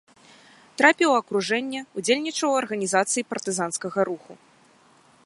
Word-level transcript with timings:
Трапіў 0.81 1.09
у 1.15 1.17
акружэнне, 1.21 1.81
удзельнічаў 2.01 2.49
у 2.55 2.57
арганізацыі 2.63 3.27
партызанскага 3.35 3.99
руху. 4.11 4.33